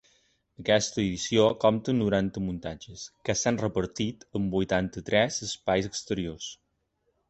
[0.61, 6.55] Aquesta edició compta amb noranta muntatges, que s’han repartit en vuitanta-tres espais exteriors.